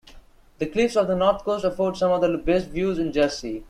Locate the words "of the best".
2.09-2.69